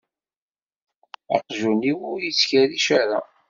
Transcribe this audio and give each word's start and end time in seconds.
Aqjun-iw 1.35 1.99
ur 2.11 2.19
yettkerric 2.23 2.87
ara. 3.01 3.19